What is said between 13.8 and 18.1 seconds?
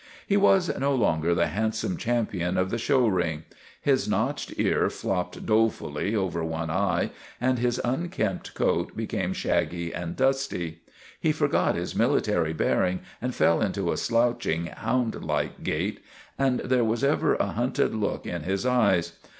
a slouching, hound like gait, and there was ever a hunted